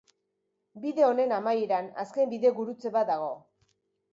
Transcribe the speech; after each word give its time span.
Bide 0.85 1.03
honen 1.09 1.35
amaieran, 1.37 1.91
azken 2.05 2.33
bidegurutze 2.33 2.93
bat 2.97 3.13
dago. 3.15 3.33